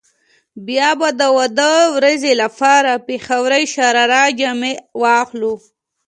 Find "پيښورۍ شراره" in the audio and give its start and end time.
3.07-4.21